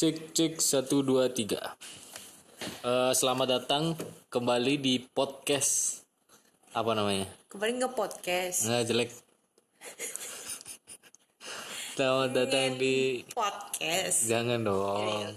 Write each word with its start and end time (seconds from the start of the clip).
Cek 0.00 0.32
cek 0.32 0.64
satu 0.64 1.04
dua 1.04 1.28
tiga. 1.28 1.76
Eh, 2.80 3.12
selamat 3.12 3.60
datang 3.60 3.92
kembali 4.32 4.80
di 4.80 4.96
podcast 4.96 6.00
apa 6.72 6.96
namanya? 6.96 7.28
Kemarin 7.52 7.84
nge 7.84 7.90
podcast. 7.92 8.64
Nggak 8.64 8.82
jelek. 8.88 9.10
Selamat 12.00 12.32
datang 12.32 12.80
di 12.80 13.28
Podcast. 13.28 14.24
jangan 14.24 14.64
dong. 14.64 15.36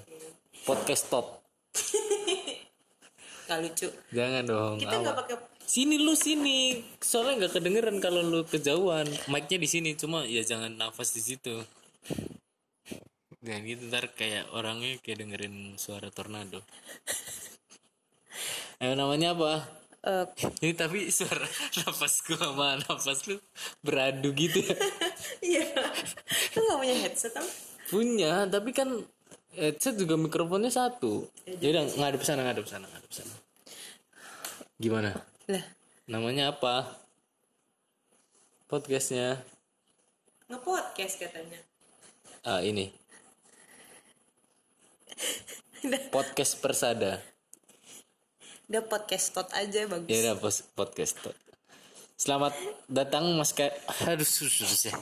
Podcast 0.64 1.11
top. 1.11 1.43
Gak 3.52 3.59
lucu. 3.68 3.91
Jangan 4.16 4.43
dong. 4.48 4.80
Kita 4.80 4.95
nggak 4.95 5.16
pakai 5.27 5.36
Sini 5.59 6.00
lu 6.00 6.16
sini. 6.16 6.80
Soalnya 7.04 7.43
nggak 7.43 7.59
kedengeran 7.59 8.00
kalau 8.00 8.23
lu 8.23 8.48
kejauhan. 8.48 9.11
Mic-nya 9.27 9.59
di 9.59 9.68
sini 9.68 10.00
cuma 10.00 10.23
ya 10.23 10.39
jangan 10.39 10.71
nafas 10.71 11.11
di 11.11 11.20
situ. 11.20 11.59
Dan 13.44 13.68
gitu 13.68 13.91
ntar 13.91 14.07
kayak 14.16 14.48
orangnya 14.55 14.96
kayak 15.04 15.20
dengerin 15.20 15.75
suara 15.75 16.07
tornado. 16.07 16.64
Ayo 18.79 18.96
namanya 18.96 19.36
apa? 19.36 19.68
eh, 20.04 20.25
Ini 20.64 20.71
tapi 20.75 21.11
suara 21.11 21.43
nafas 21.83 22.24
gua 22.24 22.39
sama 22.39 22.68
nafas 22.79 23.19
lu 23.28 23.36
beradu 23.83 24.32
gitu 24.32 24.64
ya. 24.64 24.75
Iya. 25.43 25.66
Lu 26.56 26.60
gak 26.64 26.79
punya 26.79 26.96
headset 27.04 27.36
apa? 27.36 27.52
Punya, 27.92 28.47
tapi 28.47 28.71
kan 28.71 28.89
headset 29.54 30.00
juga 30.00 30.16
mikrofonnya 30.16 30.71
satu. 30.71 31.28
Ya 31.60 31.68
udah 31.75 31.83
ngadep 32.00 32.23
sana, 32.23 32.47
ngadep 32.47 32.64
sana, 32.64 32.88
ngadep 32.88 33.11
sana. 33.11 33.36
Gimana? 34.80 35.11
Lah, 35.52 35.64
Namanya 36.08 36.55
apa? 36.55 36.95
Podcastnya 38.67 39.39
nge-podcast 40.47 41.19
katanya. 41.19 41.59
ah 42.44 42.59
ini 42.59 42.91
podcast 46.09 46.59
persada. 46.63 47.19
udah 48.71 48.83
podcast 48.89 49.35
tot 49.35 49.49
aja 49.53 49.85
bagus. 49.85 50.09
Ya 50.09 50.33
udah 50.33 50.35
podcast. 50.73 51.19
tuh. 51.19 51.35
Selamat 52.17 52.55
datang 52.88 53.35
Mas 53.35 53.52
Ka 53.52 53.67
Aduh 54.07 54.25
susah 54.25 54.69
sih. 54.69 54.93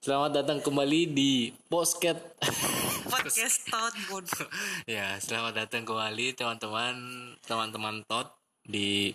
Selamat 0.00 0.32
datang 0.32 0.64
kembali 0.64 1.12
di 1.12 1.52
Posket. 1.68 2.16
Podcast 3.04 3.68
tot 3.68 3.94
bodoh. 4.08 4.48
ya, 4.88 5.20
selamat 5.20 5.66
datang 5.66 5.84
kembali 5.84 6.32
teman-teman 6.32 6.96
teman-teman 7.44 8.00
tot 8.08 8.32
di 8.64 9.12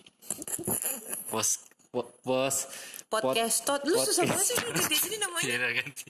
pos 1.31 1.65
po- 1.89 2.11
pos 2.21 2.69
Podcast 3.05 3.69
tot. 3.69 3.85
Lu 3.85 4.01
susah 4.01 4.25
banget 4.25 4.45
sih 4.49 4.57
ganti 4.57 4.95
sini 4.97 5.17
namanya. 5.21 5.45
Ya 5.45 5.57
udah, 5.61 5.71
ganti 5.77 6.05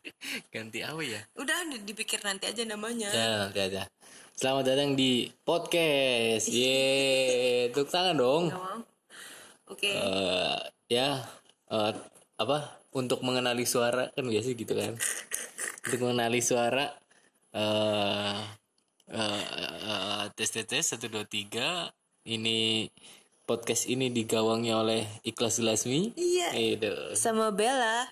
ganti 0.47 0.79
apa 0.79 1.01
ya? 1.03 1.21
Udah 1.35 1.57
dipikir 1.83 2.23
nanti 2.23 2.47
aja 2.47 2.63
namanya. 2.63 3.09
Ya, 3.11 3.27
nanti 3.45 3.59
aja. 3.59 3.83
Selamat 4.31 4.63
datang 4.71 4.95
di 4.95 5.27
podcast. 5.43 6.47
Ye, 6.55 7.67
tepuk 7.75 7.91
tangan 7.91 8.15
dong. 8.15 8.43
Mau? 8.47 8.79
Oke. 9.75 9.91
Eh, 9.91 10.59
ya, 10.87 11.19
eh, 11.67 11.93
apa? 12.39 12.57
Untuk 12.95 13.19
mengenali 13.27 13.67
suara 13.67 14.07
kan 14.15 14.23
biasa 14.23 14.55
gitu 14.55 14.71
kan. 14.71 14.95
Untuk 15.83 15.99
mengenali 15.99 16.39
suara 16.39 16.95
eh 17.55 18.39
eh, 19.11 19.43
eh, 19.83 20.23
tes 20.31 20.47
tes 20.47 20.63
tes 20.63 20.83
satu 20.83 21.11
dua 21.11 21.27
tiga. 21.27 21.91
Ini 22.25 22.89
podcast 23.45 23.85
ini 23.85 24.09
digawangi 24.09 24.73
oleh 24.73 25.05
Ikhlas 25.21 25.61
Lasmi. 25.61 26.17
Iya. 26.17 26.49
Edo. 26.57 27.13
Sama 27.13 27.53
Bella. 27.53 28.09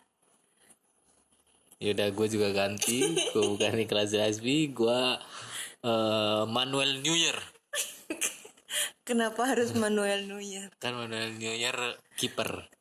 Yaudah 1.83 2.15
gue 2.15 2.27
juga 2.31 2.55
ganti 2.55 3.03
Gue 3.35 3.43
bukan 3.43 3.75
Ikhlas 3.75 4.15
Lasmi 4.15 4.71
Gue 4.71 5.19
eh, 5.83 6.43
Manuel 6.47 7.03
New 7.03 7.11
Year 7.11 7.35
Kenapa 9.07 9.51
harus 9.51 9.75
Manuel 9.75 10.23
Neuer? 10.31 10.71
Kan 10.79 10.95
Manuel 10.95 11.35
New 11.35 11.51
Year 11.51 11.75
Kiper 12.15 12.71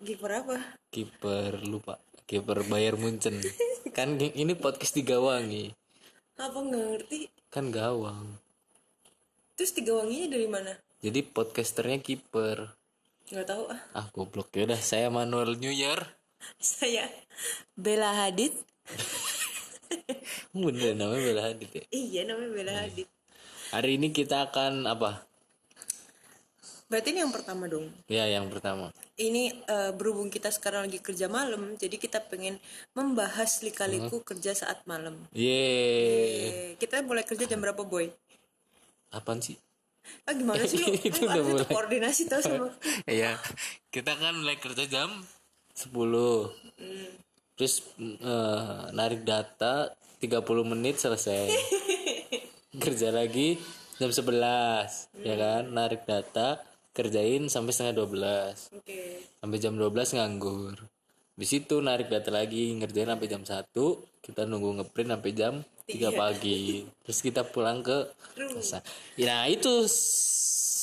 Kiper 0.00 0.30
apa? 0.40 0.56
Kiper 0.88 1.68
lupa 1.68 2.00
Kiper 2.24 2.64
Bayar 2.64 2.96
Munchen 2.96 3.44
Kan 3.92 4.16
ini 4.16 4.56
podcast 4.56 4.96
digawangi 4.96 5.76
Apa 6.40 6.56
nggak 6.56 6.84
ngerti? 6.96 7.28
Kan 7.52 7.68
gawang 7.68 8.40
Terus 9.52 9.76
tiga 9.76 10.00
wanginya 10.00 10.32
dari 10.32 10.48
mana? 10.48 10.72
Jadi 11.06 11.22
podcasternya 11.22 12.02
kiper 12.02 12.66
Nggak 13.30 13.46
tahu 13.46 13.70
ah. 13.70 13.78
Ah 13.94 14.10
goblok 14.10 14.50
Yaudah 14.58 14.82
saya 14.82 15.06
Manuel 15.06 15.54
New 15.54 15.70
Year 15.70 16.02
Saya 16.58 17.06
Bella 17.78 18.26
Hadid. 18.26 18.50
Bener 20.50 20.98
namanya 20.98 21.22
Bella 21.22 21.42
Hadid 21.46 21.70
ya 21.70 21.84
Iya 21.94 22.20
namanya 22.26 22.50
Bella 22.50 22.74
Hadid. 22.82 23.06
Hari 23.70 24.02
ini 24.02 24.10
kita 24.10 24.50
akan 24.50 24.90
apa? 24.90 25.22
Berarti 26.90 27.14
ini 27.14 27.22
yang 27.22 27.30
pertama 27.30 27.70
dong. 27.70 27.86
Ya 28.10 28.26
yang 28.26 28.50
pertama 28.50 28.90
Ini 29.14 29.62
eh, 29.62 29.90
berhubung 29.94 30.26
kita 30.26 30.50
sekarang 30.50 30.90
lagi 30.90 30.98
kerja 30.98 31.30
malam, 31.30 31.78
jadi 31.78 32.02
kita 32.02 32.18
pengen 32.26 32.58
membahas 32.98 33.62
lika-liku 33.62 34.26
kerja 34.26 34.58
saat 34.58 34.82
malam. 34.90 35.14
Yeay 35.30 36.74
kita 36.82 36.98
mulai 37.06 37.22
kerja 37.22 37.46
jam 37.46 37.62
berapa 37.62 37.86
boy? 37.86 38.10
Apaan 39.14 39.38
sih? 39.38 39.54
Ah 40.26 40.34
gimana 40.34 40.62
sih 40.66 40.78
lu? 40.82 40.90
Itu 41.08 41.26
udah 41.26 41.38
tuh 41.38 41.44
mulai. 41.46 41.68
koordinasi 41.70 42.22
tau 42.26 42.42
sama. 42.42 42.68
Iya, 43.06 43.38
kita 43.94 44.18
kan 44.18 44.34
mulai 44.42 44.58
kerja 44.58 44.84
jam 44.90 45.22
10. 45.76 45.92
Terus 47.56 47.74
eh, 48.00 48.80
narik 48.92 49.22
data 49.22 49.94
30 50.18 50.42
menit 50.66 50.98
selesai. 50.98 51.52
kerja 52.84 53.08
lagi 53.14 53.56
jam 53.96 54.12
11, 54.12 55.24
ya 55.24 55.34
kan? 55.38 55.62
Narik 55.72 56.04
data, 56.04 56.60
kerjain 56.92 57.48
sampai 57.48 57.72
setengah 57.72 58.04
12. 58.04 58.82
Oke. 58.82 59.00
Sampai 59.40 59.58
jam 59.62 59.78
12 59.78 60.16
nganggur. 60.16 60.76
Di 61.36 61.44
situ 61.44 61.84
narik 61.84 62.08
data 62.08 62.32
lagi, 62.32 62.72
ngerjain 62.80 63.12
sampai 63.12 63.28
jam 63.28 63.44
1, 63.44 63.68
kita 64.24 64.48
nunggu 64.48 64.80
ngeprint 64.80 65.12
sampai 65.12 65.32
jam 65.36 65.60
3 65.84 66.08
pagi. 66.16 66.88
Terus 67.04 67.18
kita 67.20 67.44
pulang 67.44 67.84
ke 67.84 68.08
kosan. 68.56 68.80
Ya, 69.20 69.44
itu 69.44 69.84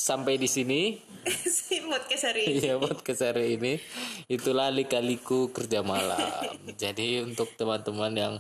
sampai 0.04 0.38
di 0.38 0.46
sini 0.46 1.02
si 1.58 1.82
podcast 1.82 2.30
hari 2.30 2.42
ini. 2.46 2.54
Iya 2.60 2.76
podcast 2.78 3.22
hari 3.26 3.58
ini 3.58 3.82
itulah 4.30 4.70
lika-liku 4.70 5.50
kerja 5.50 5.82
malam. 5.82 6.54
Jadi 6.76 7.26
untuk 7.26 7.50
teman-teman 7.58 8.14
yang 8.14 8.34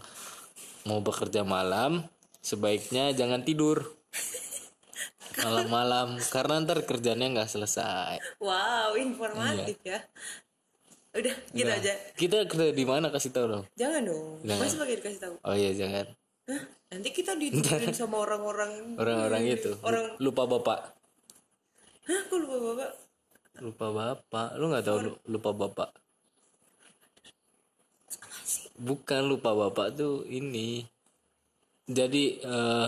mau 0.84 1.00
bekerja 1.00 1.42
malam 1.42 2.04
sebaiknya 2.44 3.16
jangan 3.16 3.42
tidur 3.48 3.88
malam-malam 5.44 6.20
karena 6.30 6.62
ntar 6.68 6.84
kerjanya 6.84 7.32
nggak 7.32 7.50
selesai. 7.50 8.20
Wow, 8.44 9.00
informatif 9.00 9.80
ya. 9.88 10.04
Udah, 11.14 11.36
gitu 11.54 11.70
Nah, 11.70 11.78
aja. 11.78 11.94
Kita 12.18 12.38
kerja 12.50 12.74
di 12.74 12.84
mana 12.84 13.08
kasih 13.08 13.30
tahu 13.30 13.46
dong? 13.48 13.64
Jangan 13.78 14.02
dong. 14.02 14.42
Jangan. 14.42 14.62
Masih 14.66 14.78
pakai 14.82 14.96
dikasih 14.98 15.22
tahu. 15.22 15.36
Oh 15.42 15.54
iya 15.54 15.72
jangan. 15.72 16.06
Hah? 16.44 16.62
Nanti 16.90 17.10
kita 17.10 17.32
dituduhin 17.34 17.94
sama 17.94 18.18
orang-orang. 18.20 18.98
Orang-orang 18.98 19.42
itu 19.48 19.78
Orang- 19.80 20.18
lupa 20.18 20.44
bapak. 20.46 20.80
Hah, 22.04 22.22
kok 22.28 22.38
lupa 22.38 22.58
bapak? 22.60 22.92
Lupa 23.62 23.88
bapak. 23.90 24.48
Lu 24.58 24.66
nggak 24.68 24.84
tahu 24.84 24.98
lu- 25.04 25.22
lupa 25.28 25.50
bapak? 25.54 25.90
Bukan 28.76 29.22
lupa 29.24 29.54
bapak 29.54 29.94
tuh 29.94 30.26
ini. 30.28 30.82
Jadi 31.86 32.42
eh 32.42 32.88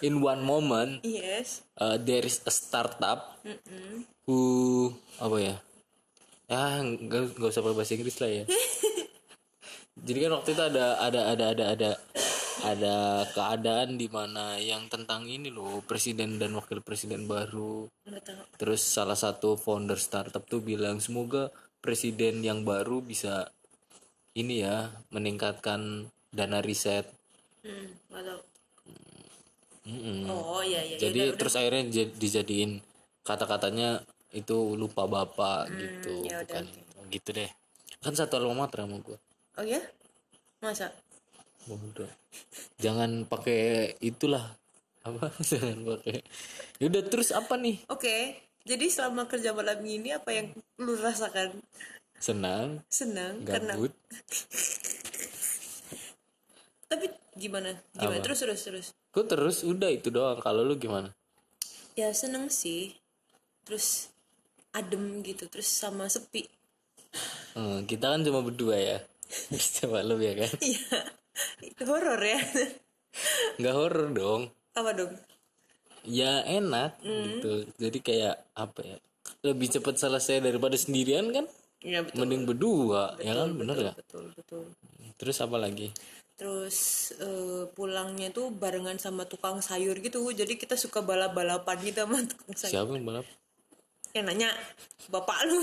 in 0.00 0.20
one 0.20 0.42
moment 0.44 1.00
Yes. 1.04 1.64
uh, 1.80 1.96
there 2.00 2.24
is 2.24 2.40
a 2.44 2.52
startup 2.52 3.40
who 4.24 4.92
apa 5.20 5.36
ya? 5.40 5.56
Ya 6.50 6.82
nggak 6.82 7.38
nggak 7.38 7.50
usah 7.50 7.62
bahasa 7.62 7.94
Inggris 7.94 8.18
lah 8.18 8.30
ya. 8.30 8.44
Jadi 10.06 10.18
kan 10.26 10.32
waktu 10.34 10.50
itu 10.56 10.62
ada 10.62 10.98
ada 10.98 11.20
ada 11.30 11.44
ada 11.52 11.64
ada 11.76 11.90
ada 12.60 13.24
keadaan 13.32 13.96
di 13.96 14.08
mana 14.08 14.60
yang 14.60 14.88
tentang 14.92 15.24
ini 15.24 15.48
loh 15.48 15.80
presiden 15.84 16.36
dan 16.36 16.52
wakil 16.56 16.84
presiden 16.84 17.24
baru. 17.24 17.88
Terus 18.60 18.80
salah 18.84 19.16
satu 19.16 19.56
founder 19.56 19.96
startup 19.96 20.44
tuh 20.44 20.60
bilang 20.60 21.00
semoga 21.00 21.48
presiden 21.80 22.44
yang 22.44 22.64
baru 22.64 23.00
bisa 23.00 23.48
ini 24.36 24.64
ya 24.64 24.92
meningkatkan 25.10 26.08
dana 26.30 26.60
riset. 26.60 27.08
Hmm. 27.60 27.92
Mm-mm. 29.90 30.30
Oh 30.30 30.62
iya 30.62 30.80
iya. 30.86 30.96
Jadi 31.02 31.34
terus 31.34 31.58
akhirnya 31.58 31.82
jad- 31.90 32.14
dijadiin 32.14 32.78
kata-katanya 33.26 34.06
itu 34.30 34.78
lupa 34.78 35.10
bapak 35.10 35.66
gitu, 35.74 36.22
ya 36.30 36.46
udah, 36.46 36.62
bukan 36.62 36.64
gitu 37.10 37.28
deh. 37.34 37.50
Kan 37.98 38.14
satu 38.14 38.38
alma 38.38 38.64
mater 38.64 38.86
sama 38.86 39.02
gua. 39.02 39.18
Oh 39.58 39.66
ya? 39.66 39.82
Masa? 40.62 40.94
Bodoh. 41.66 42.06
Jangan 42.78 43.26
pakai 43.26 43.92
itulah 43.98 44.54
apa 45.02 45.34
jangan 45.50 45.82
pakai. 45.82 46.22
Yaudah 46.78 47.02
terus 47.10 47.34
apa 47.34 47.58
nih? 47.58 47.82
Oke. 47.90 48.38
Jadi 48.60 48.86
selama 48.92 49.26
kerja 49.26 49.50
malam 49.56 49.80
ini 49.82 50.14
apa 50.14 50.30
yang 50.30 50.52
lu 50.78 50.94
rasakan? 50.94 51.58
Senang, 52.20 52.84
Senang 52.92 53.40
karena 53.48 53.72
tapi 56.90 57.06
gimana 57.38 57.70
gimana 57.94 58.18
Apa? 58.18 58.24
terus 58.26 58.42
terus 58.42 58.60
terus 58.66 58.86
gue 59.10 59.24
terus? 59.26 59.62
Udah 59.66 59.90
itu 59.90 60.08
doang. 60.10 60.38
Kalau 60.38 60.62
lu 60.62 60.78
gimana? 60.78 61.10
Ya 61.98 62.10
seneng 62.14 62.48
sih. 62.50 62.94
Terus 63.66 64.10
adem 64.70 65.22
gitu. 65.26 65.46
Terus 65.50 65.66
sama 65.66 66.06
sepi. 66.06 66.46
Hmm, 67.58 67.86
kita 67.86 68.14
kan 68.14 68.22
cuma 68.22 68.40
berdua 68.42 68.78
ya. 68.78 68.98
Coba 69.82 70.02
lu 70.06 70.18
ya 70.18 70.34
kan? 70.34 70.52
Iya. 70.62 70.98
Itu 71.62 71.82
horor 71.86 72.20
ya. 72.22 72.40
Nggak 73.58 73.74
horor 73.74 74.08
dong. 74.14 74.42
Apa 74.74 74.90
dong? 74.94 75.12
Ya 76.06 76.42
enak 76.46 76.96
gitu. 77.02 77.68
Jadi 77.76 77.98
kayak 78.00 78.36
apa 78.56 78.80
ya 78.80 78.98
lebih 79.40 79.68
cepat 79.72 79.96
selesai 79.96 80.40
daripada 80.44 80.76
sendirian 80.76 81.28
kan? 81.32 81.46
Iya 81.80 82.04
betul. 82.04 82.16
Mending 82.24 82.42
berdua 82.44 83.16
ya 83.20 83.32
kan? 83.36 83.48
Bener 83.56 83.76
ya 83.76 83.92
betul 83.96 84.32
betul. 84.36 84.64
Terus 85.16 85.36
apa 85.44 85.56
lagi 85.60 85.92
terus 86.40 87.12
eh, 87.20 87.68
pulangnya 87.76 88.32
tuh 88.32 88.48
barengan 88.48 88.96
sama 88.96 89.28
tukang 89.28 89.60
sayur 89.60 89.92
gitu 90.00 90.24
jadi 90.32 90.56
kita 90.56 90.72
suka 90.80 91.04
balap 91.04 91.36
balapan 91.36 91.76
gitu 91.84 92.08
sama 92.08 92.24
tukang 92.32 92.56
sayur. 92.56 92.72
Siapa 92.72 92.96
yang 92.96 93.04
balap? 93.04 93.26
Yang 94.16 94.24
nanya 94.24 94.50
bapak 95.12 95.38
lu? 95.44 95.60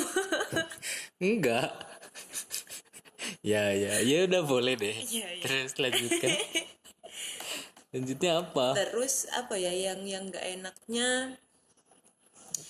Enggak. 1.25 1.73
Ya 3.43 3.75
ya. 3.75 3.99
Ya 4.07 4.23
udah 4.23 4.43
boleh 4.43 4.79
deh. 4.79 4.95
Iya, 5.03 5.27
iya. 5.27 5.43
terus 5.43 5.75
lanjutkan. 5.75 6.31
Lanjutnya 7.91 8.31
apa? 8.39 8.67
Terus 8.75 9.27
apa 9.35 9.55
ya 9.59 9.71
yang 9.71 10.03
yang 10.07 10.31
nggak 10.31 10.45
enaknya? 10.59 11.35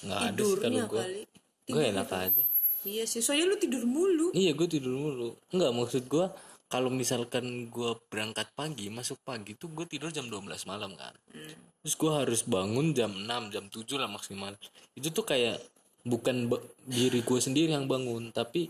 Nggak 0.02 0.18
ada 0.18 0.30
tidurnya 0.34 0.84
gue 0.86 0.98
kali. 0.98 1.24
Gue 1.70 1.84
enak 1.94 2.10
aja. 2.10 2.44
Iya 2.86 3.04
sih 3.06 3.22
soalnya 3.22 3.54
lu 3.54 3.58
tidur 3.62 3.86
mulu. 3.86 4.34
Iya 4.34 4.54
gue 4.58 4.68
tidur 4.70 4.98
mulu. 4.98 5.30
Enggak 5.54 5.72
maksud 5.78 6.04
gue 6.10 6.26
kalau 6.68 6.92
misalkan 6.92 7.72
gue 7.72 7.92
berangkat 8.12 8.52
pagi 8.52 8.92
masuk 8.92 9.24
pagi 9.24 9.56
tuh 9.56 9.72
gue 9.72 9.88
tidur 9.88 10.12
jam 10.12 10.28
12 10.28 10.68
malam 10.68 10.92
kan. 11.00 11.16
Terus 11.84 11.96
gue 11.96 12.12
harus 12.12 12.42
bangun 12.44 12.92
jam 12.92 13.16
6 13.16 13.54
jam 13.56 13.66
7 13.72 13.88
lah 13.96 14.12
maksimal. 14.12 14.52
Itu 14.92 15.16
tuh 15.16 15.24
kayak 15.24 15.64
bukan 16.04 16.52
diri 16.84 17.24
gue 17.24 17.40
sendiri 17.40 17.72
yang 17.72 17.88
bangun 17.88 18.36
tapi 18.36 18.68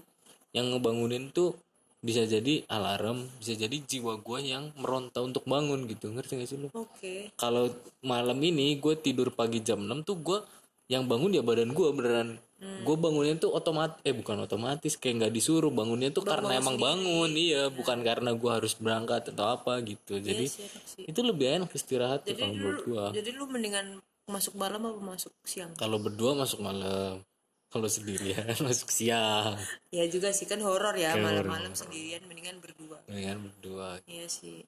yang 0.54 0.74
ngebangunin 0.74 1.34
tuh 1.34 1.58
bisa 1.98 2.30
jadi 2.30 2.62
alarm 2.70 3.26
bisa 3.42 3.58
jadi 3.58 3.74
jiwa 3.82 4.22
gue 4.22 4.40
yang 4.46 4.70
meronta 4.78 5.26
untuk 5.26 5.50
bangun 5.50 5.90
gitu. 5.90 6.14
Ngerti 6.14 6.38
gak 6.38 6.50
sih 6.54 6.58
lu? 6.62 6.70
Oke. 6.78 7.34
Kalau 7.34 7.74
malam 8.06 8.38
ini 8.46 8.78
gue 8.78 8.94
tidur 9.02 9.34
pagi 9.34 9.66
jam 9.66 9.82
6 9.82 10.06
tuh 10.06 10.18
gue 10.22 10.40
yang 10.88 11.10
bangun 11.10 11.34
ya 11.34 11.44
badan 11.44 11.74
gue 11.74 11.88
beneran 11.92 12.38
gue 12.58 12.96
bangunnya 12.98 13.38
tuh 13.38 13.54
otomatis 13.54 14.02
eh 14.02 14.18
bukan 14.18 14.50
otomatis 14.50 14.98
kayak 14.98 15.22
nggak 15.22 15.34
disuruh 15.38 15.70
bangunnya 15.70 16.10
tuh 16.10 16.26
karena 16.26 16.58
emang 16.58 16.82
bangun 16.82 17.30
iya 17.38 17.70
bukan 17.70 18.02
karena 18.02 18.34
gue 18.34 18.50
harus 18.50 18.74
berangkat 18.74 19.30
atau 19.30 19.54
apa 19.54 19.78
gitu. 19.86 20.18
Jadi 20.18 20.46
sih, 20.50 20.66
enak 20.66 20.86
sih. 20.90 21.04
itu 21.06 21.20
lebih 21.22 21.46
enak 21.62 21.70
istirahat 21.78 22.26
tuh 22.26 22.34
jadi 22.34 22.42
kalau 22.42 22.54
lu 22.54 22.58
menurut 22.58 22.82
gue 22.82 23.06
jadi 23.22 23.30
lu 23.38 23.46
mendingan 23.46 23.88
masuk 24.26 24.58
malam 24.58 24.82
apa 24.90 25.00
masuk 25.00 25.34
siang? 25.46 25.72
Kalau 25.78 26.02
berdua 26.02 26.34
masuk 26.34 26.60
malam. 26.66 27.22
Kalau 27.68 27.88
sendirian 27.92 28.58
masuk 28.68 28.90
siang. 28.90 29.54
Ya 29.94 30.10
juga 30.10 30.34
sih 30.34 30.50
kan 30.50 30.58
horor 30.66 30.98
ya 30.98 31.14
malam-malam 31.14 31.78
sendirian 31.78 32.26
mendingan 32.26 32.58
berdua. 32.58 33.06
Dengan 33.06 33.44
berdua. 33.48 34.02
Iya 34.10 34.26
sih 34.26 34.66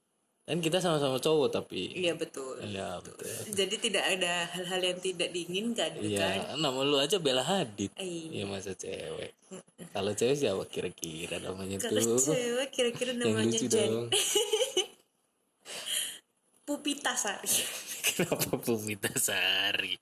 kan 0.50 0.58
kita 0.58 0.82
sama-sama 0.82 1.16
cowok 1.16 1.54
tapi 1.54 1.94
iya 1.94 2.18
betul 2.18 2.58
ya 2.66 2.98
betul 2.98 3.30
jadi 3.54 3.76
tidak 3.78 4.02
ada 4.10 4.50
hal-hal 4.50 4.82
yang 4.84 4.98
tidak 4.98 5.30
diinginkan 5.30 5.94
gitu 5.96 6.18
kan 6.18 6.42
Iya, 6.42 6.58
nama 6.58 6.80
lu 6.82 6.98
aja 6.98 7.22
Bella 7.22 7.46
Hadid. 7.46 7.94
Iya. 7.94 8.34
Iya 8.34 8.46
masa 8.46 8.74
cewek. 8.74 9.30
Kalau 9.94 10.10
cewek 10.12 10.34
siapa 10.36 10.66
kira-kira 10.66 11.38
namanya 11.38 11.78
kalau 11.78 12.18
tuh? 12.18 12.34
cewek 12.34 12.70
kira-kira 12.74 13.14
namanya 13.14 13.62
Jen 13.62 13.70
dong. 13.70 14.08
Pupita 16.66 17.14
Sari 17.14 17.50
Kenapa 18.10 18.58
Pupita 18.58 19.10
Sari? 19.16 19.94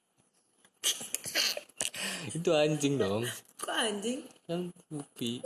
Itu 2.29 2.51
anjing 2.51 2.95
dong. 2.95 3.23
kok 3.57 3.71
anjing 3.73 4.23
Kan 4.43 4.71
Pupi. 4.87 5.43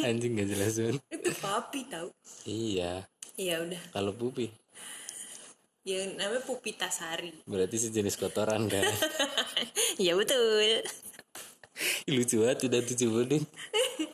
anjing 0.00 0.34
gak 0.34 0.48
jelas 0.48 0.74
itu 0.78 0.98
papi 1.38 1.86
tau 1.86 2.10
Iya, 2.42 3.04
ya 3.40 3.64
udah 3.64 3.80
kalau 3.90 4.12
Pupi 4.12 4.52
yang 5.80 6.12
namanya 6.14 6.44
Pupita 6.44 6.92
Sari 6.92 7.32
berarti 7.48 7.80
sejenis 7.80 8.20
kotoran 8.20 8.68
kan. 8.68 8.84
ya 10.04 10.12
betul 10.12 10.84
lucu 12.04 12.44
banget 12.44 12.68
udah 12.68 12.80
tujuh 12.84 13.08
menit. 13.08 13.44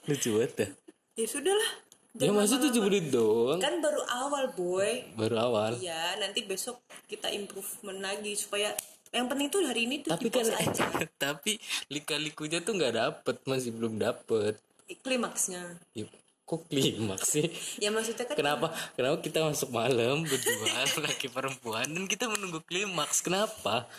Lucu 0.07 0.39
banget 0.39 0.53
dah. 0.55 0.71
ya 1.19 1.27
sudahlah 1.27 1.73
Ya 2.17 2.33
masih 2.33 2.57
tujuh 2.63 2.81
menit 2.81 3.13
doang. 3.13 3.61
kan 3.61 3.77
baru 3.85 4.01
awal 4.09 4.49
boy 4.55 5.05
Baru 5.19 5.37
awal. 5.37 5.77
Iya, 5.77 6.17
nanti 6.17 6.49
besok 6.49 6.81
kita 7.05 7.29
improvement 7.29 8.01
lagi 8.01 8.33
supaya 8.33 8.73
yang 9.13 9.29
penting 9.29 9.53
tuh 9.53 9.61
hari 9.67 9.85
ini 9.85 10.01
tuh 10.01 10.17
Tapi 10.17 10.33
kan, 10.33 10.47
aja 10.49 10.87
tapi 11.29 11.61
lika-likunya 11.93 12.65
tuh 12.65 12.73
nggak 12.73 12.95
dapet, 12.95 13.37
masih 13.45 13.75
belum 13.75 14.01
dapet. 14.01 14.57
klimaksnya. 15.03 15.77
Ya, 15.93 16.07
kok 16.47 16.71
klimaks 16.71 17.35
sih? 17.35 17.51
Ya 17.83 17.91
maksudnya 17.91 18.23
kan 18.23 18.39
Kenapa? 18.39 18.71
Kenapa 18.95 19.19
kita 19.19 19.43
masuk 19.43 19.75
malam 19.75 20.23
berdua 20.23 20.87
laki 21.11 21.27
perempuan 21.27 21.91
dan 21.91 22.07
kita 22.07 22.31
menunggu 22.31 22.63
klimaks? 22.63 23.21
Kenapa? 23.21 23.91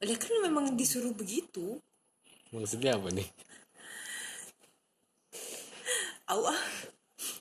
ya 0.00 0.16
kan 0.16 0.32
memang 0.40 0.76
disuruh 0.76 1.12
begitu. 1.12 1.76
Maksudnya 2.50 2.96
apa 2.96 3.12
nih? 3.12 3.28
Au 6.32 6.48
ah. 6.48 6.60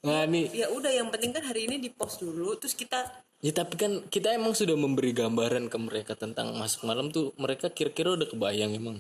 Nah 0.04 0.24
nih, 0.28 0.52
Ya 0.52 0.68
udah 0.72 0.92
yang 0.92 1.08
penting 1.12 1.32
kan 1.32 1.44
hari 1.44 1.68
ini 1.68 1.80
di 1.80 1.92
post 1.92 2.20
dulu 2.20 2.56
terus 2.60 2.76
kita 2.76 3.24
ya 3.40 3.56
tapi 3.56 3.80
kan 3.80 4.04
kita 4.12 4.36
emang 4.36 4.52
sudah 4.52 4.76
memberi 4.76 5.16
gambaran 5.16 5.72
ke 5.72 5.78
mereka 5.80 6.12
tentang 6.20 6.52
masuk 6.60 6.84
malam 6.84 7.08
tuh 7.08 7.32
mereka 7.40 7.72
kira-kira 7.72 8.16
udah 8.16 8.28
kebayang 8.28 8.76
emang. 8.76 9.00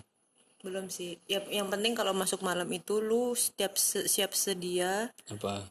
Belum 0.60 0.88
sih. 0.88 1.16
Ya 1.26 1.40
yang 1.48 1.68
penting 1.68 1.96
kalau 1.96 2.12
masuk 2.12 2.40
malam 2.40 2.68
itu 2.70 3.00
lu 3.00 3.32
setiap 3.32 3.76
se- 3.76 4.06
siap 4.06 4.36
sedia 4.36 5.08
Apa? 5.28 5.68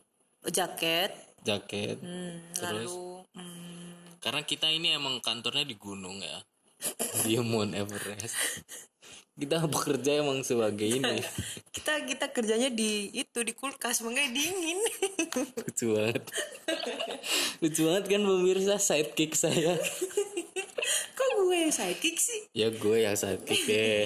jaket, 0.48 1.12
Jaket. 1.42 2.00
hmm, 2.00 2.62
lalu 2.62 3.20
hmm, 3.36 4.18
Karena 4.18 4.40
kita 4.42 4.66
ini 4.66 4.92
emang 4.92 5.20
kantornya 5.20 5.62
di 5.62 5.76
gunung 5.76 6.18
ya. 6.18 6.38
Di 7.26 7.34
Mount 7.38 7.74
Everest. 7.74 8.38
Kita 9.34 9.62
bekerja 9.66 10.18
emang 10.18 10.42
sebagai 10.42 10.86
ini. 10.98 11.18
kita 11.70 12.02
kita 12.02 12.26
kerjanya 12.30 12.70
di 12.70 13.06
itu 13.12 13.38
di 13.42 13.54
kulkas 13.54 14.02
makanya 14.02 14.34
dingin. 14.34 14.78
Lucu 15.62 15.94
banget. 15.94 16.22
Lucu 17.58 17.80
banget 17.86 18.04
kan 18.08 18.22
pemirsa 18.22 18.74
sidekick 18.78 19.34
saya. 19.34 19.78
Gue 21.48 21.64
yang 21.64 21.72
sidekick 21.72 22.20
sih? 22.20 22.44
Ya 22.52 22.68
gue 22.68 23.08
yang 23.08 23.16
sidekick 23.16 23.64
deh. 23.64 24.04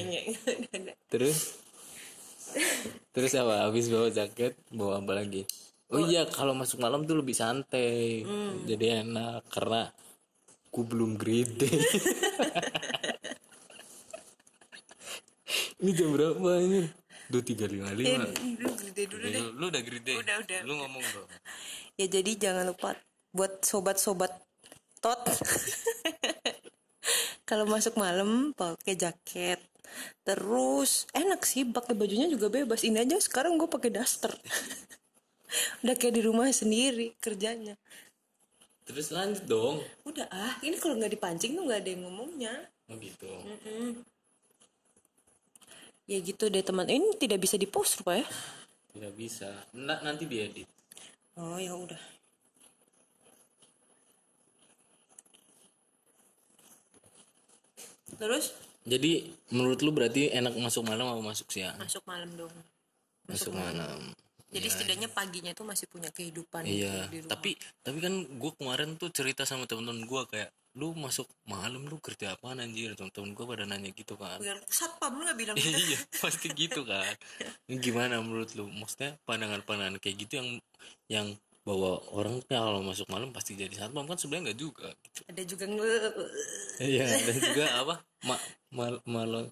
Terus 1.11 1.59
Terus 3.11 3.35
apa? 3.35 3.67
Habis 3.67 3.91
bawa 3.91 4.15
jaket, 4.15 4.55
bawa 4.71 5.03
apa 5.03 5.11
lagi? 5.19 5.43
Oh 5.91 5.99
iya, 6.07 6.23
kalau 6.31 6.55
masuk 6.55 6.79
malam 6.79 7.03
tuh 7.03 7.19
lebih 7.19 7.35
santai. 7.35 8.23
Jadi 8.63 9.03
enak 9.03 9.43
karena 9.51 9.91
ku 10.71 10.87
belum 10.87 11.19
grade. 11.19 11.67
ini 15.83 15.91
jam 15.99 16.15
berapa 16.15 16.51
ini? 16.63 16.87
Dua 17.27 17.43
tiga 17.43 17.67
lima 17.67 17.91
lima. 17.91 18.23
Lu 18.63 18.71
gede 18.79 19.03
dulu 19.11 19.27
deh. 19.27 19.43
Lu 19.51 19.67
udah 19.67 19.83
grade? 19.83 20.15
Udah, 20.15 20.37
udah. 20.47 20.61
Lu 20.63 20.79
ngomong 20.79 21.03
dong. 21.11 21.27
Ya 22.01 22.09
jadi 22.09 22.33
jangan 22.41 22.73
lupa 22.73 22.97
buat 23.35 23.67
sobat-sobat 23.67 24.33
tot. 25.05 25.21
Kalau 27.53 27.69
masuk 27.69 28.01
malam 28.01 28.57
pakai 28.57 28.97
jaket. 28.97 29.61
Terus 30.25 31.05
enak 31.13 31.45
sih 31.45 31.69
pakai 31.69 31.93
bajunya 31.93 32.25
juga 32.25 32.49
bebas. 32.49 32.81
Ini 32.81 33.05
aja 33.05 33.21
sekarang 33.21 33.61
gue 33.61 33.69
pakai 33.69 33.93
daster. 33.93 34.33
Udah 35.85 35.93
kayak 35.93 36.17
di 36.17 36.23
rumah 36.25 36.49
sendiri 36.49 37.13
kerjanya. 37.21 37.77
Terus 38.89 39.13
lanjut 39.13 39.45
dong. 39.45 39.85
Udah 40.09 40.33
ah, 40.33 40.57
ini 40.65 40.81
kalau 40.81 40.97
nggak 40.97 41.13
dipancing 41.13 41.53
tuh 41.53 41.69
nggak 41.69 41.85
ada 41.85 41.91
yang 41.93 42.09
ngomongnya. 42.09 42.55
Oh 42.89 42.97
gitu. 42.97 43.29
Ya 46.09 46.25
gitu 46.25 46.49
deh 46.49 46.65
teman. 46.65 46.89
Ini 46.89 47.21
tidak 47.21 47.37
bisa 47.37 47.61
dipost 47.61 48.01
rupa 48.01 48.17
ya? 48.17 48.27
Tidak 48.97 49.13
bisa. 49.13 49.53
Nanti 49.77 50.25
diedit. 50.25 50.65
Oh 51.37 51.61
ya 51.61 51.77
udah. 51.77 52.01
Terus 58.23 58.55
Jadi 58.83 59.27
menurut 59.55 59.79
lu 59.83 59.91
berarti 59.91 60.31
enak 60.31 60.55
masuk 60.59 60.83
malam 60.87 61.07
apa 61.07 61.23
masuk 61.23 61.47
siang? 61.51 61.75
masuk 61.79 62.03
malam 62.03 62.31
dong. 62.35 62.51
Masuk 63.31 63.55
malam. 63.55 64.11
Jadi 64.53 64.69
setidaknya 64.69 65.09
paginya 65.09 65.55
tuh 65.55 65.65
masih 65.65 65.87
punya 65.89 66.11
kehidupan 66.13 66.67
Iya, 66.67 67.07
gitu 67.09 67.09
di 67.09 67.19
rumah. 67.25 67.31
tapi 67.31 67.51
tapi 67.81 67.99
kan 68.03 68.15
gue 68.27 68.53
kemarin 68.59 68.99
tuh 68.99 69.09
cerita 69.09 69.47
sama 69.47 69.65
temen-temen 69.65 70.03
gue 70.05 70.23
kayak 70.29 70.51
lu 70.77 70.93
masuk 70.93 71.25
malam 71.47 71.85
lu 71.85 71.97
kerja 72.03 72.33
apa 72.37 72.53
anjir 72.53 72.93
temen-temen 72.93 73.33
gue 73.33 73.45
pada 73.45 73.65
nanya 73.65 73.93
gitu 73.93 74.17
kan 74.17 74.41
satpam 74.69 75.21
lu 75.21 75.25
nggak 75.25 75.37
bilang 75.41 75.57
gitu. 75.57 75.69
iya 75.69 75.99
pasti 76.17 76.49
gitu 76.53 76.81
kan 76.85 77.05
gimana 77.85 78.21
menurut 78.25 78.53
lu 78.57 78.69
maksudnya 78.73 79.17
pandangan-pandangan 79.29 80.01
kayak 80.01 80.17
gitu 80.25 80.33
yang 80.41 80.49
yang 81.13 81.27
bahwa 81.63 82.03
orang 82.11 82.43
kalau 82.51 82.83
masuk 82.83 83.07
malam 83.07 83.31
pasti 83.31 83.55
jadi 83.55 83.71
satpam 83.71 84.03
kan 84.11 84.19
sebenarnya 84.19 84.51
nggak 84.51 84.61
juga 84.61 84.89
gitu. 85.07 85.21
ada 85.31 85.43
juga 85.47 85.65
Iya, 86.83 87.07
dan 87.23 87.37
juga 87.39 87.65
apa? 87.79 87.95
Ma, 88.27 88.37
mal? 89.07 89.47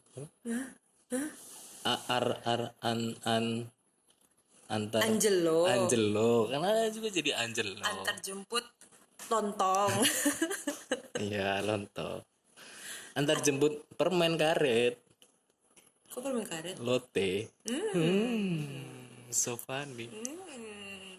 A- 1.87 2.05
ar, 2.11 2.27
ar, 2.43 2.63
an, 2.83 3.01
an, 3.23 3.45
antar, 4.67 5.01
Angelo 5.07 5.65
Angelo, 5.71 6.51
kan 6.51 6.61
ada 6.67 6.91
juga 6.91 7.09
jadi 7.15 7.31
Angelo. 7.39 7.79
antar 7.87 8.17
jemput 8.19 8.67
lontong 9.31 10.03
Iya, 11.31 11.61
lonto. 11.63 12.25
Antar 13.15 13.39
jemput 13.45 13.85
permen 13.95 14.35
karet, 14.41 14.97
kok 16.11 16.21
permen 16.25 16.47
karet 16.49 16.75
lote. 16.81 17.51
Hmm, 17.67 19.29
so 19.31 19.55
funny. 19.61 20.09
hmm, 20.09 20.70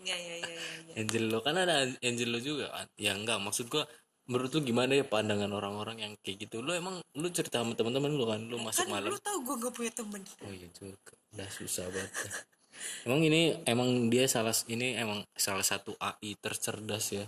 ya 0.01 0.17
ya 0.17 0.35
ya 0.41 0.49
ya, 0.49 0.63
ya. 0.91 0.93
Angelo 1.01 1.37
kan 1.45 1.55
ada 1.57 1.87
Angelo 2.01 2.37
juga 2.41 2.69
kan? 2.73 2.87
Ya 2.97 3.13
enggak, 3.13 3.37
maksud 3.39 3.69
gua 3.69 3.85
menurut 4.31 4.51
lu 4.55 4.61
gimana 4.63 4.95
ya 4.95 5.03
pandangan 5.03 5.51
orang-orang 5.51 5.97
yang 5.99 6.13
kayak 6.23 6.47
gitu? 6.47 6.63
Lu 6.63 6.71
emang 6.71 7.03
lu 7.19 7.27
cerita 7.33 7.59
sama 7.59 7.75
teman-teman 7.75 8.15
lu 8.15 8.23
kan 8.23 8.39
lu 8.45 8.55
masuk 8.63 8.87
kan 8.87 9.01
malam. 9.01 9.11
lu 9.11 9.19
tau 9.19 9.37
gue 9.43 9.55
gak 9.59 9.73
punya 9.75 9.91
temen 9.91 10.21
Oh 10.45 10.53
iya 10.55 10.67
juga. 10.71 11.13
Udah 11.35 11.49
susah 11.51 11.85
banget. 11.91 12.11
emang 13.05 13.21
ini 13.27 13.41
emang 13.67 13.89
dia 14.07 14.25
salah 14.31 14.55
ini 14.71 14.95
emang 14.95 15.27
salah 15.35 15.65
satu 15.65 15.91
AI 15.99 16.39
tercerdas 16.39 17.05
ya. 17.11 17.25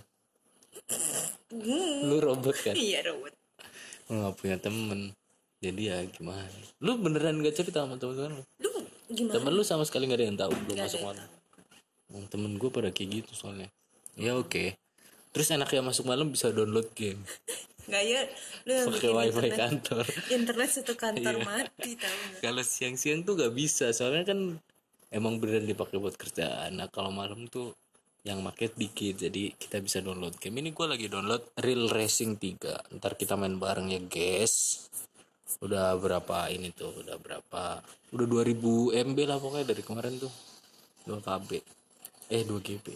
Lu 2.08 2.16
robot 2.24 2.56
kan? 2.64 2.74
iya 2.74 3.04
robot 3.04 3.32
Lu 4.08 4.24
gak 4.24 4.34
punya 4.40 4.56
temen. 4.56 5.12
Jadi 5.60 5.82
ya 5.88 6.00
gimana? 6.08 6.48
Lu 6.80 6.96
beneran 6.96 7.40
gak 7.44 7.56
cerita 7.56 7.84
sama 7.84 8.00
teman-teman 8.00 8.40
lu? 8.40 8.42
lu 8.64 8.70
gimana 9.12 9.34
Temen 9.36 9.52
lu 9.52 9.62
sama 9.66 9.84
sekali 9.84 10.08
gak 10.08 10.18
ada 10.22 10.26
yang 10.30 10.38
tahu 10.40 10.52
belum 10.64 10.78
masuk 10.80 11.00
malam. 11.04 11.28
Oh, 12.14 12.22
temen 12.26 12.54
gue 12.54 12.70
pada 12.70 12.88
kayak 12.88 13.20
gitu 13.20 13.32
soalnya. 13.34 13.66
Ya 14.14 14.38
oke. 14.38 14.78
Terus 15.30 15.50
enaknya 15.50 15.82
masuk 15.82 16.06
malam 16.06 16.30
bisa 16.30 16.48
download 16.48 16.86
game. 16.94 17.18
nggak 17.84 18.00
ya 18.02 18.22
lu 18.64 18.72
yang 18.72 18.86
Pakai 18.88 19.10
wifi 19.12 19.28
internet 19.44 19.58
kantor. 19.60 20.04
internet 20.30 20.70
satu 20.72 20.92
Iya. 20.96 21.02
kantor 21.02 21.36
mati 21.42 21.90
tau 21.94 22.08
nggak 22.08 22.40
Kalau 22.40 22.62
siang-siang 22.64 23.20
tuh 23.20 23.36
gak 23.36 23.52
bisa 23.52 23.92
soalnya 23.92 24.24
kan 24.24 24.56
emang 25.10 25.36
beneran 25.36 25.68
dipakai 25.68 26.00
buat 26.00 26.14
kerjaan. 26.14 26.80
Nah 26.80 26.88
kalau 26.88 27.12
malam 27.12 27.44
tuh 27.44 27.76
yang 28.22 28.40
market 28.40 28.72
dikit 28.72 29.20
jadi 29.20 29.52
kita 29.52 29.84
bisa 29.84 30.00
download 30.00 30.32
game 30.38 30.56
ini 30.56 30.72
gue 30.72 30.86
lagi 30.88 31.12
download 31.12 31.44
Real 31.60 31.92
Racing 31.92 32.40
3 32.40 32.96
ntar 32.96 33.20
kita 33.20 33.36
main 33.36 33.60
bareng 33.60 33.92
ya 33.92 34.00
guys 34.00 34.88
udah 35.60 35.92
berapa 35.94 36.48
ini 36.48 36.72
tuh 36.72 37.04
udah 37.04 37.20
berapa 37.20 37.84
udah 38.10 38.26
2000 38.26 38.96
MB 39.04 39.18
lah 39.28 39.36
pokoknya 39.36 39.66
dari 39.68 39.82
kemarin 39.84 40.16
tuh 40.16 40.32
2 41.04 41.20
KB 41.20 41.50
eh 42.32 42.42
2 42.46 42.60
GB 42.60 42.86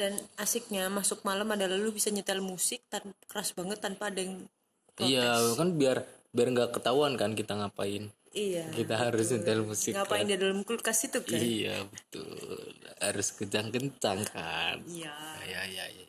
dan 0.00 0.16
asiknya 0.40 0.88
masuk 0.88 1.20
malam 1.28 1.44
adalah 1.52 1.76
lu 1.76 1.92
bisa 1.92 2.08
nyetel 2.08 2.40
musik 2.40 2.80
tan 2.88 3.04
keras 3.28 3.52
banget 3.52 3.84
tanpa 3.84 4.08
ada 4.08 4.24
yang 4.24 4.48
iya 4.96 5.36
kan 5.52 5.76
biar 5.76 6.08
biar 6.30 6.48
nggak 6.54 6.70
ketahuan 6.78 7.18
kan 7.18 7.34
kita 7.34 7.58
ngapain. 7.58 8.10
Iya. 8.30 8.70
Kita 8.70 8.94
harus 8.94 9.34
nyetel 9.34 9.66
musik 9.66 9.92
ngapain 9.92 10.22
kan. 10.22 10.30
di 10.30 10.36
dalam 10.38 10.62
kulkas 10.62 11.10
itu 11.10 11.18
kan? 11.18 11.36
Iya 11.38 11.76
betul. 11.90 12.62
Harus 13.02 13.28
kencang-kencang 13.34 14.20
kan? 14.30 14.78
Iya. 14.86 15.14
Ya 15.42 15.62
ya 15.66 15.84
ya, 15.90 16.06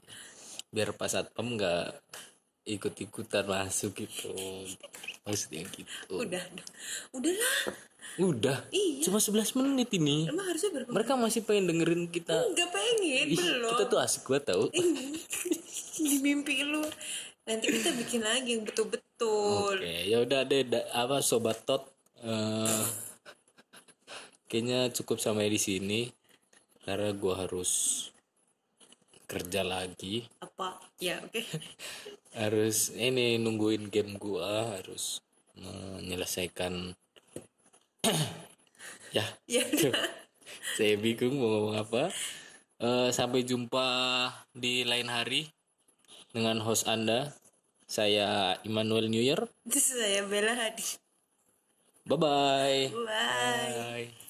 biar 0.70 0.94
pas 0.94 1.10
satpam 1.10 1.58
nggak 1.58 1.98
ikut-ikutan 2.70 3.50
masuk 3.50 4.06
gitu. 4.06 4.30
Maksudnya 5.26 5.66
gitu. 5.74 6.14
Udah 6.22 6.46
udah 7.18 7.36
udahlah 8.14 8.30
udah 8.30 8.58
Iya. 8.70 9.02
cuma 9.04 9.18
11 9.18 9.56
menit 9.56 9.90
ini. 9.92 10.28
Emang 10.28 10.46
harusnya 10.46 10.72
berapa 10.72 10.90
mereka 10.90 11.14
masih 11.16 11.42
pengen 11.42 11.70
dengerin 11.70 12.04
kita. 12.08 12.36
Nggak 12.52 12.70
pengen 12.70 13.26
Ih, 13.28 13.38
belum. 13.38 13.72
kita 13.72 13.84
tuh 13.88 14.00
asik 14.00 14.24
banget 14.26 14.44
tau. 14.50 14.64
Di 16.02 16.18
mimpi 16.20 16.62
lu. 16.62 16.84
Nanti 17.42 17.66
kita 17.68 17.90
bikin 17.94 18.22
lagi 18.22 18.54
yang 18.54 18.64
betul-betul. 18.64 19.78
Oke 19.78 19.96
ya 20.06 20.18
udah 20.20 20.42
deh 20.44 20.64
da- 20.64 20.88
apa 20.94 21.22
sobat 21.22 21.62
tot 21.62 21.90
eh, 22.22 22.86
kayaknya 24.46 24.92
cukup 24.92 25.18
sampai 25.18 25.48
di 25.48 25.58
sini. 25.58 26.02
Karena 26.82 27.14
gua 27.14 27.46
harus 27.46 28.06
kerja 29.26 29.62
lagi. 29.62 30.26
Apa? 30.38 30.82
Ya 30.98 31.22
oke. 31.22 31.42
Harus 32.34 32.92
ini 32.92 33.38
nungguin 33.38 33.88
game 33.88 34.18
gua 34.18 34.76
harus 34.76 35.22
menyelesaikan 35.56 36.94
ya. 39.16 39.26
Ya 39.46 39.62
udah. 39.66 39.94
saya 40.78 40.94
bingung 40.98 41.38
mau 41.38 41.50
ngomong 41.50 41.76
apa. 41.78 42.04
Eh, 42.82 43.10
sampai 43.14 43.46
jumpa 43.46 43.86
di 44.58 44.82
lain 44.82 45.06
hari 45.06 45.46
dengan 46.34 46.58
host 46.66 46.90
anda. 46.90 47.30
Saya 47.86 48.56
Immanuel 48.64 49.12
New 49.12 49.22
Year. 49.22 49.52
Saya 49.68 50.24
Bella 50.26 50.56
Hadi. 50.56 50.98
Bye 52.08 52.18
bye 52.18 52.90
bye. 52.90 53.70
Bye 53.70 54.10